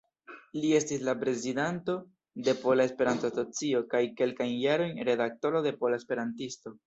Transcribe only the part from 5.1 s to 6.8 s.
redaktoro de Pola Esperantisto.